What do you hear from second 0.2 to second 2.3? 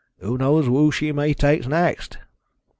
knows who she may take next?"